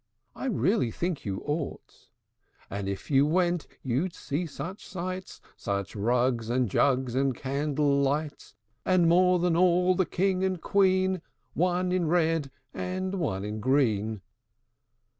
[0.35, 2.09] I really think you ought.
[2.71, 5.39] And, if you went, you'd see such sights!
[5.55, 8.55] Such rugs and jugs and candle lights!
[8.83, 11.21] And, more than all, the king and queen,
[11.53, 14.21] One in red, and one in green."